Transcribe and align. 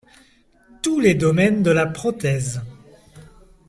Tous 0.81 0.99
les 0.99 1.13
domaines 1.13 1.61
de 1.61 1.69
la 1.69 1.85
prothèse. 1.85 2.59